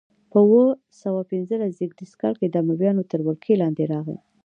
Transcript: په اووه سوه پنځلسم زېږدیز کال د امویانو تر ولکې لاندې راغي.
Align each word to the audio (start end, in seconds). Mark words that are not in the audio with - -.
په 0.31 0.37
اووه 0.45 0.65
سوه 1.01 1.21
پنځلسم 1.31 1.71
زېږدیز 1.77 2.11
کال 2.21 2.33
د 2.49 2.55
امویانو 2.63 3.03
تر 3.11 3.19
ولکې 3.23 3.53
لاندې 3.61 3.83
راغي. 3.93 4.17